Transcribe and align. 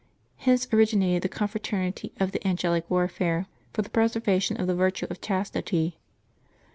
Hence 0.37 0.67
originated 0.73 1.21
the 1.21 1.29
Confraternity 1.29 2.11
of 2.19 2.31
the" 2.31 2.43
An 2.47 2.55
gelic 2.55 2.89
Warfare," 2.89 3.45
for 3.71 3.83
the 3.83 3.89
preservation 3.91 4.59
of 4.59 4.65
the 4.65 4.73
virtue 4.73 5.05
of 5.11 5.21
chas 5.21 5.51
tity. 5.51 5.97